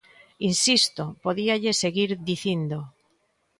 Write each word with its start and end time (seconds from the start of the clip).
Insisto, 0.49 1.03
podíalle 1.23 1.71
seguir 1.83 2.09
dicindo. 2.29 2.79